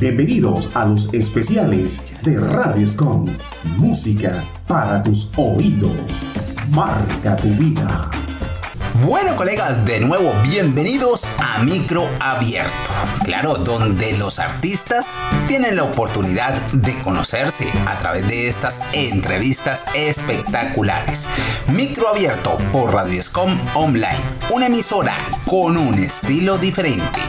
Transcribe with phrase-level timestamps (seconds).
[0.00, 3.26] Bienvenidos a los especiales de Radio Escom.
[3.78, 5.90] Música para tus oídos.
[6.70, 8.08] Marca tu vida.
[9.04, 12.72] Bueno colegas, de nuevo bienvenidos a Micro Abierto.
[13.24, 15.18] Claro, donde los artistas
[15.48, 21.28] tienen la oportunidad de conocerse a través de estas entrevistas espectaculares.
[21.74, 24.20] Micro Abierto por Radio Escom Online,
[24.50, 27.20] una emisora con un estilo diferente.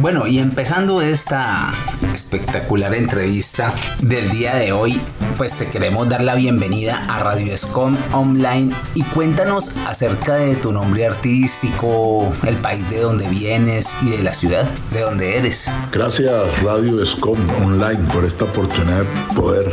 [0.00, 1.72] Bueno, y empezando esta
[2.12, 5.00] espectacular entrevista del día de hoy,
[5.38, 10.70] pues te queremos dar la bienvenida a Radio Escom Online y cuéntanos acerca de tu
[10.70, 15.70] nombre artístico, el país de donde vienes y de la ciudad de donde eres.
[15.90, 16.30] Gracias
[16.62, 19.72] Radio Escom Online por esta oportunidad de poder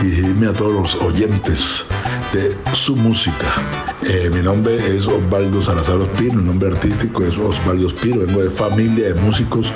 [0.00, 1.84] dirigirme a todos los oyentes
[2.32, 3.87] de su música.
[4.02, 8.50] Eh, mi nombre es Osvaldo Salazar Ospino, mi nombre artístico es Osvaldo Ospino, vengo de
[8.50, 9.72] familia de músicos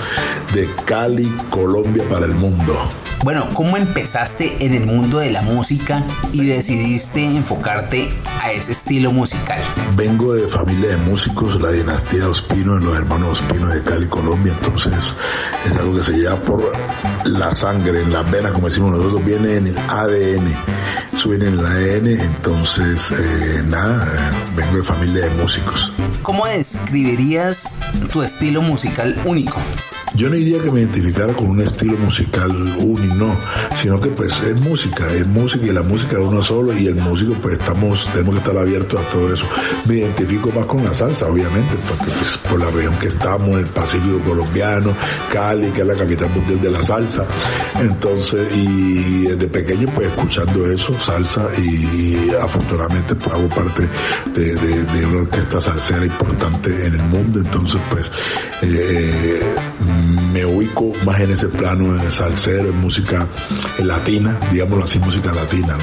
[0.54, 2.78] de Cali, Colombia para el mundo.
[3.22, 8.08] Bueno, ¿cómo empezaste en el mundo de la música y decidiste enfocarte
[8.40, 9.60] a ese estilo musical?
[9.94, 14.92] Vengo de familia de músicos, la dinastía Ospino, los hermanos Ospino de Cali, Colombia, entonces
[15.64, 16.72] es algo que se lleva por
[17.24, 20.54] la sangre, en las venas, como decimos nosotros, viene en el ADN,
[21.16, 25.92] suena en el ADN, entonces eh, nada, vengo de familia de músicos.
[26.24, 27.78] ¿Cómo describirías
[28.12, 29.60] tu estilo musical único?
[30.14, 33.34] Yo no diría que me identificara con un estilo musical único, no,
[33.80, 36.96] sino que pues es música, es música y la música de uno solo y el
[36.96, 39.44] músico pues estamos, tenemos que estar abiertos a todo eso.
[39.86, 43.66] Me identifico más con la salsa, obviamente, porque pues por la región que estamos, el
[43.66, 44.94] Pacífico colombiano,
[45.32, 47.26] Cali, que es la capital mundial de la salsa.
[47.80, 53.88] Entonces, y desde pequeño pues escuchando eso, salsa y, afortunadamente pues hago parte
[54.34, 58.10] de, de, una orquesta salsera importante en el mundo, entonces pues
[58.62, 59.40] eh,
[60.32, 63.28] me ubico más en ese plano de salsero, en música
[63.78, 65.76] latina, digámoslo así, música latina.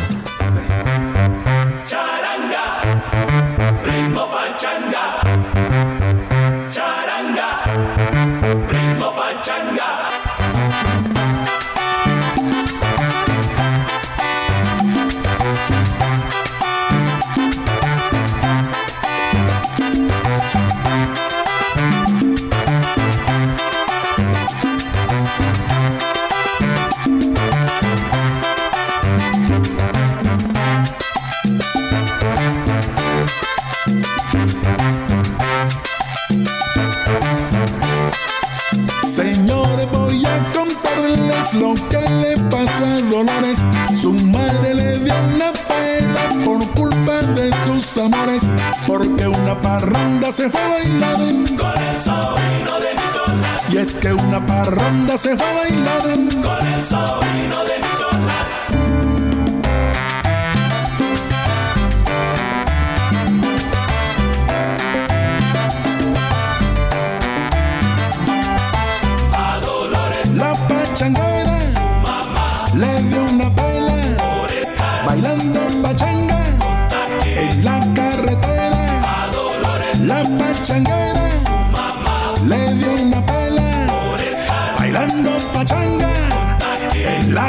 [48.05, 48.43] Amores.
[48.87, 51.19] Porque una parranda se fue a bailar
[51.57, 53.73] con el sobrino de Nicolás.
[53.73, 56.01] Y es que una parranda se fue a bailar
[56.41, 57.88] con el sobrino de Nicolás.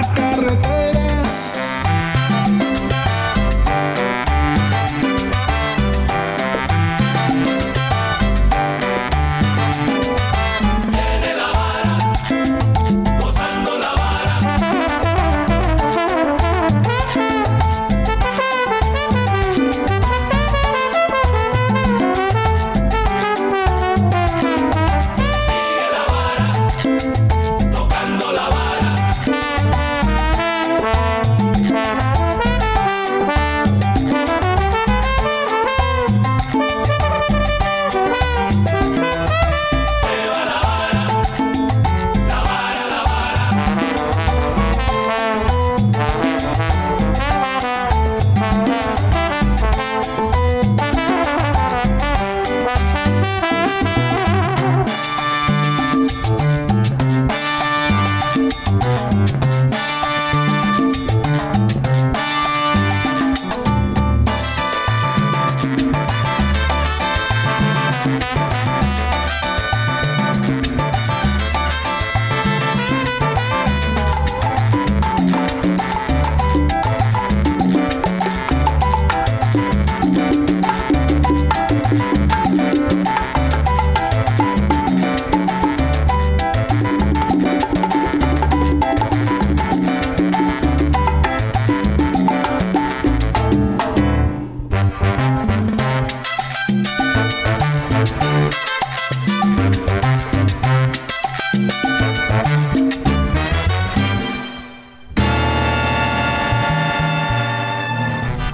[0.02, 0.29] like that.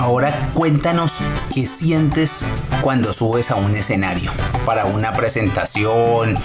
[0.07, 1.19] Ahora cuéntanos
[1.53, 2.47] qué sientes
[2.81, 4.31] cuando subes a un escenario,
[4.65, 6.37] para una presentación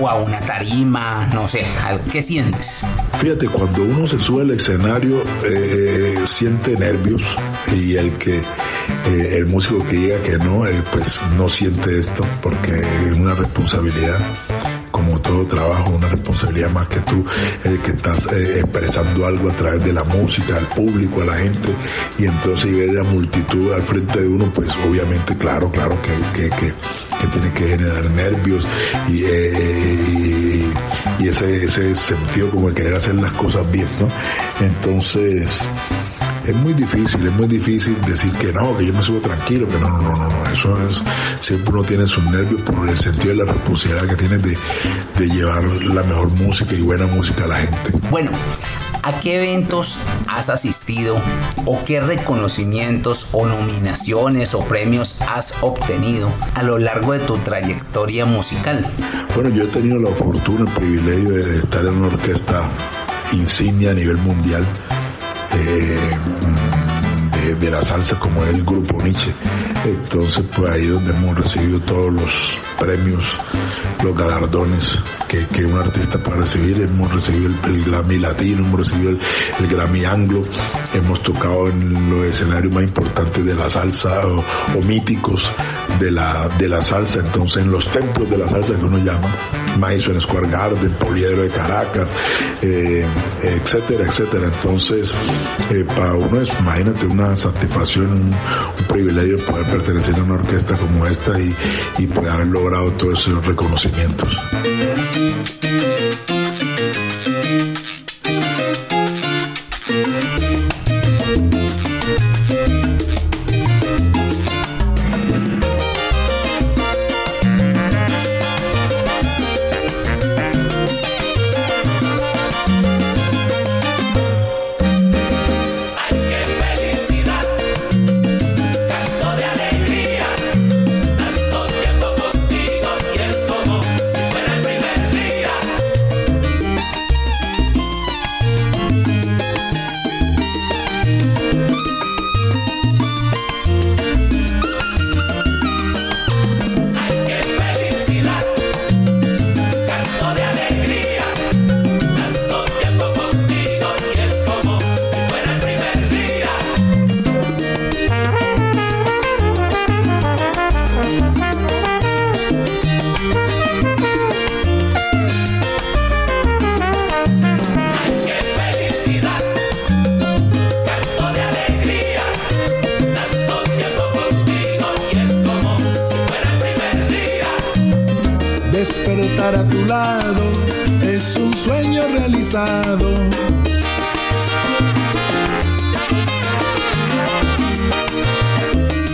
[0.00, 1.66] o a una tarima, no sé,
[2.10, 2.86] ¿qué sientes?
[3.20, 7.22] Fíjate, cuando uno se sube al escenario eh, siente nervios
[7.72, 12.24] y el que eh, el músico que diga que no, eh, pues no siente esto
[12.42, 12.80] porque
[13.10, 14.18] es una responsabilidad
[15.10, 17.24] como todo trabajo, una responsabilidad más que tú,
[17.64, 21.34] el que estás eh, expresando algo a través de la música, al público, a la
[21.34, 21.74] gente,
[22.18, 26.48] y entonces y ver la multitud al frente de uno, pues obviamente, claro, claro que,
[26.50, 26.72] que,
[27.32, 28.64] tiene que generar nervios
[29.08, 30.72] y, eh,
[31.18, 34.08] y, ese, ese sentido como de querer hacer las cosas bien, ¿no?
[34.64, 35.64] Entonces,
[36.46, 39.78] es muy difícil, es muy difícil decir que no, que yo me subo tranquilo, que
[39.78, 41.02] no, no, no, no, eso es,
[41.40, 44.58] siempre uno tiene sus nervios por el sentido de la responsabilidad que tiene de,
[45.18, 47.92] de llevar la mejor música y buena música a la gente.
[48.10, 48.30] Bueno,
[49.02, 49.98] ¿A qué eventos
[50.28, 51.22] has asistido
[51.64, 58.26] o qué reconocimientos o nominaciones o premios has obtenido a lo largo de tu trayectoria
[58.26, 58.86] musical?
[59.34, 62.70] Bueno, yo he tenido la fortuna, el privilegio de estar en una orquesta
[63.32, 64.66] insignia a nivel mundial
[65.54, 65.96] eh,
[67.58, 69.34] de, la salsa como es el grupo Nietzsche.
[69.84, 72.30] Entonces, pues ahí donde hemos recibido todos los
[72.78, 73.24] premios,
[74.02, 74.98] los galardones
[75.28, 76.82] que, un artista puede recibir.
[76.82, 80.42] Hemos recibido el, Grammy Latino, hemos recibido el, Grammy Anglo,
[80.94, 85.48] hemos tocado en los escenarios más importantes de la salsa o, míticos
[85.98, 89.28] de la, de la salsa, entonces en los templos de la salsa que uno llama,
[89.80, 92.08] Madison Square Garden, Poliedro de Caracas,
[92.62, 93.04] eh,
[93.42, 94.46] etcétera, etcétera.
[94.52, 95.12] Entonces,
[95.70, 98.36] eh, para uno es, imagínate, una satisfacción, un,
[98.88, 101.54] privilegio poder pertenecer a una orquesta como esta y,
[101.98, 104.28] y poder haber logrado todos esos reconocimientos.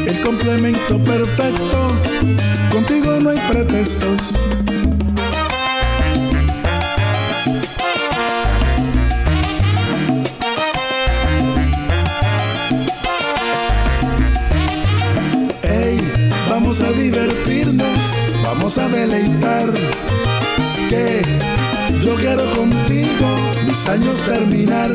[0.07, 1.93] El complemento perfecto,
[2.73, 4.37] contigo no hay pretextos.
[15.61, 16.01] Hey,
[16.49, 17.99] vamos a divertirnos,
[18.43, 19.71] vamos a deleitar.
[20.89, 21.21] Que
[22.07, 23.27] yo quiero contigo
[23.67, 24.91] mis años terminar.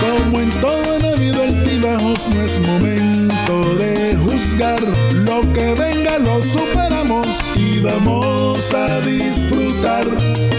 [0.00, 4.80] Como en todo en la vida altibajos, no es momento de juzgar.
[5.24, 10.51] Lo que venga lo superamos y vamos a disfrutar.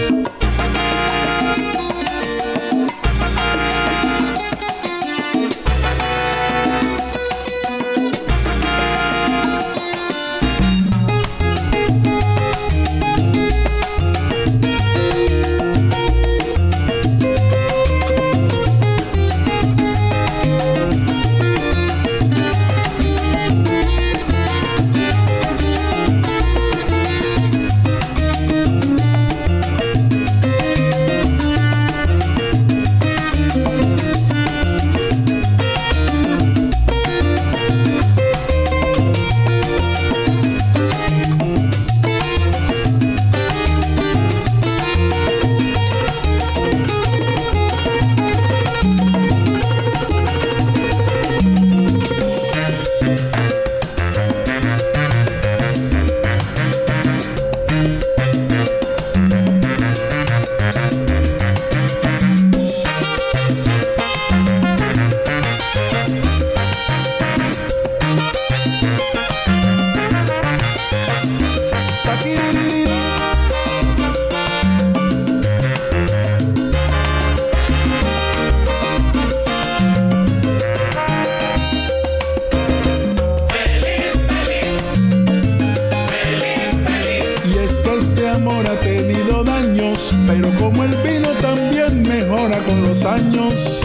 [93.16, 93.78] Feliz,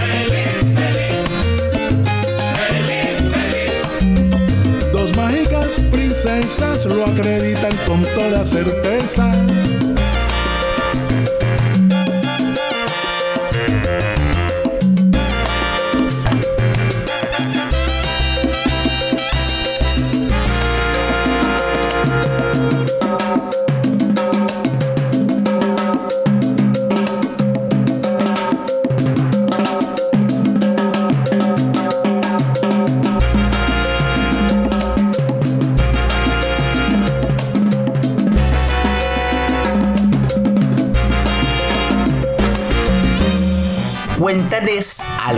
[0.76, 1.28] feliz,
[2.56, 4.92] feliz, feliz.
[4.92, 9.32] Dos mágicas princesas lo acreditan con toda certeza.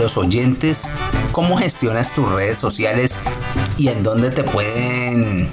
[0.02, 0.88] Los oyentes
[1.30, 3.20] cómo gestionas tus redes sociales
[3.78, 5.48] y en dónde te pueden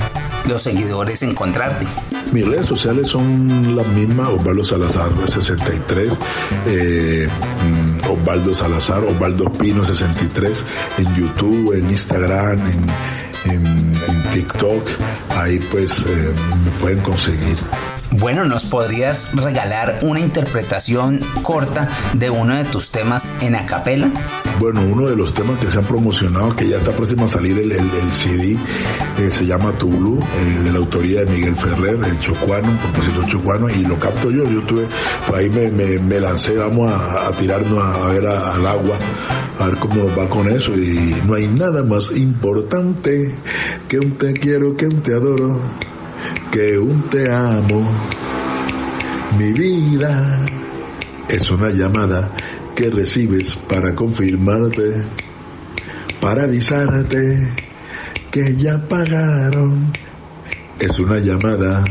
[0.48, 1.86] los seguidores encontrarte.
[2.34, 6.12] Mis redes sociales son las mismas, Osvaldo Salazar 63,
[6.66, 10.66] eh, mm, Osvaldo Salazar, Osvaldo Pino 63,
[10.98, 12.86] en YouTube, en Instagram, en,
[13.46, 13.90] en-
[14.34, 14.88] TikTok,
[15.38, 17.58] ahí pues eh, me pueden conseguir.
[18.12, 24.10] Bueno, ¿nos podrías regalar una interpretación corta de uno de tus temas en acapela?
[24.60, 27.58] Bueno, uno de los temas que se han promocionado, que ya está próximo a salir
[27.60, 28.58] el, el- CD,
[29.18, 33.70] eh, se llama Tulu, eh, de la autoría de Miguel Ferrer, el chocuano, compositor chocuano,
[33.70, 34.44] y lo capto yo.
[34.44, 34.86] Yo tuve,
[35.28, 38.98] pues ahí me, me- me lancé, vamos a, a tirarnos a, ver al agua,
[39.60, 40.76] a ver cómo va con eso.
[40.76, 43.34] Y no hay nada más importante
[43.88, 45.62] que un te quiero, que un te adoro,
[46.52, 47.90] que un te amo.
[49.38, 50.46] Mi vida
[51.30, 52.32] es una llamada
[52.80, 55.04] que recibes para confirmarte,
[56.22, 57.52] para avisarte
[58.32, 59.92] que ya pagaron.
[60.80, 61.84] Es una llamada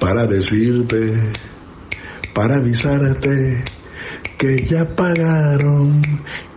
[0.00, 1.34] para decirte,
[2.32, 3.62] para avisarte
[4.38, 6.00] que ya pagaron.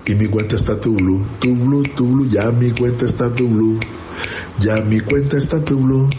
[0.06, 3.50] Y mi cuenta está tu blue, tu blue, tu blue, ya mi cuenta está tu
[3.50, 3.78] blue,
[4.60, 6.10] ya mi cuenta está tu.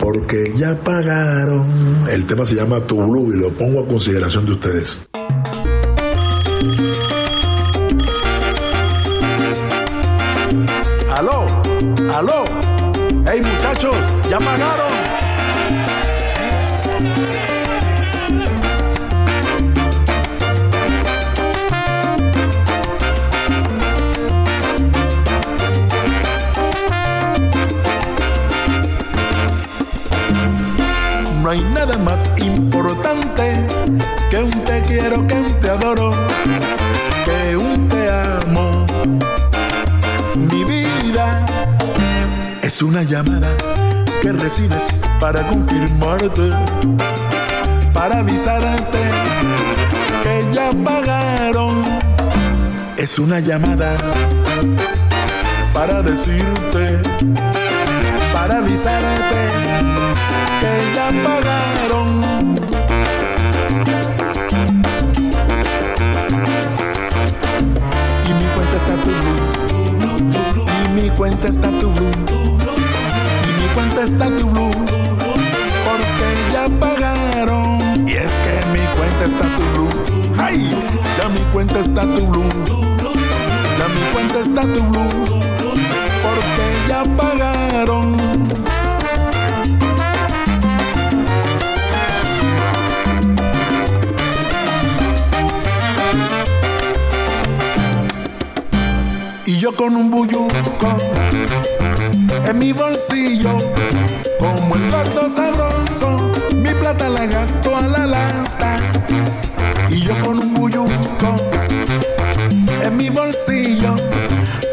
[0.00, 2.08] Porque ya pagaron.
[2.08, 4.98] El tema se llama Tu Blue y lo pongo a consideración de ustedes.
[12.12, 12.44] Aló.
[13.26, 13.96] Hey muchachos,
[14.28, 14.92] ya pagaron.
[31.42, 33.66] No hay nada más importante
[34.30, 36.14] que un te quiero, que un te adoro,
[37.24, 38.86] que un te amo.
[42.74, 43.54] Es una llamada
[44.22, 44.88] que recibes
[45.20, 46.48] para confirmarte,
[47.92, 48.98] para avisarte
[50.22, 51.84] que ya pagaron.
[52.96, 53.94] Es una llamada
[55.74, 56.98] para decirte,
[58.32, 59.42] para avisarte
[60.60, 62.22] que ya pagaron.
[68.26, 69.50] Y mi cuenta está tu blue.
[70.84, 72.31] Y mi cuenta está tu blue.
[74.24, 74.38] Porque
[76.52, 78.06] ya pagaron.
[78.06, 79.90] Y es que mi cuenta está tu blue.
[80.38, 80.70] ¡Ay!
[81.18, 82.48] Ya mi cuenta está tu blue.
[83.78, 85.08] Ya mi cuenta está tu blue.
[86.22, 88.16] Porque ya pagaron.
[99.46, 100.96] Y yo con un bulluco
[102.44, 103.56] en mi bolsillo,
[104.38, 108.76] como el gordo sabroso, mi plata la gasto a la lata.
[109.88, 111.36] Y yo con un bulluco
[112.82, 113.94] en mi bolsillo,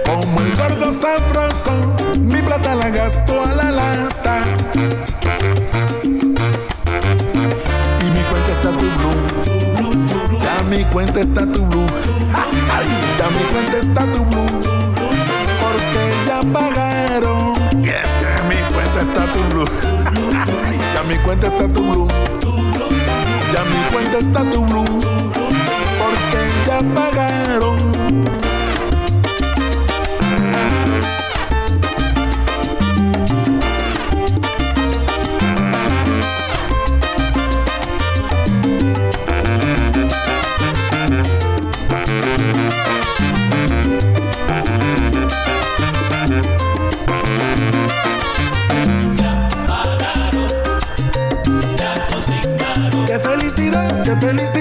[0.05, 1.71] como el gordo sabroso,
[2.19, 4.41] mi plata la gasto a la lata.
[8.01, 10.39] Y mi cuenta está tu blue.
[10.41, 11.85] Ya mi cuenta está tu blue.
[13.19, 14.98] Ya mi cuenta está tu blue.
[15.71, 17.55] Porque ya pagaron.
[17.83, 19.67] Y es que mi cuenta está tu blue.
[20.93, 22.07] Ya mi cuenta está tu blue.
[23.53, 24.85] Ya mi cuenta está tu blue.
[25.99, 28.48] Porque ya pagaron.
[54.09, 54.58] Qué felicidad.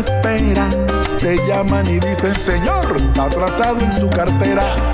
[0.00, 0.70] No esperan.
[1.18, 4.89] Te llaman y dicen, señor, está atrasado en su cartera.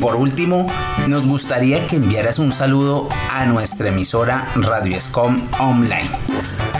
[0.00, 0.66] Por último,
[1.06, 6.10] nos gustaría que enviaras un saludo a nuestra emisora Radio Escom Online.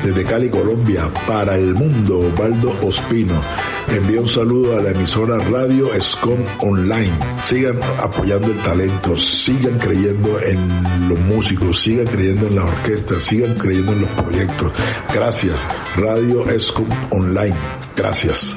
[0.03, 3.41] Desde Cali, Colombia, para el mundo, Osvaldo Ospino.
[3.89, 7.13] Envía un saludo a la emisora Radio Escom Online.
[7.43, 13.55] Sigan apoyando el talento, sigan creyendo en los músicos, sigan creyendo en la orquesta, sigan
[13.55, 14.73] creyendo en los proyectos.
[15.13, 15.59] Gracias,
[15.97, 17.57] Radio Escom Online.
[17.97, 18.57] Gracias.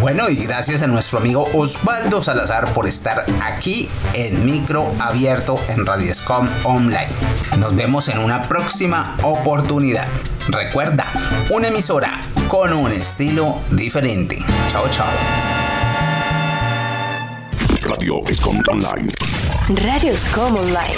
[0.00, 5.86] Bueno, y gracias a nuestro amigo Osvaldo Salazar por estar aquí en micro abierto en
[5.86, 7.08] Radio Escom Online.
[7.58, 10.06] Nos vemos en una próxima oportunidad.
[10.48, 11.04] Recuerda,
[11.50, 14.38] una emisora con un estilo diferente.
[14.70, 15.06] Chao, chao.
[17.82, 19.12] Radio Escom Online,
[19.68, 20.96] Radios como Online.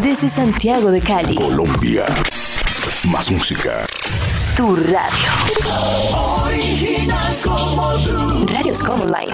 [0.00, 1.34] Desde Santiago de Cali.
[1.34, 2.06] Colombia.
[3.04, 3.84] Más música.
[4.56, 5.30] Tu radio.
[7.10, 8.46] Original como tú.
[8.46, 9.32] Radios como Online.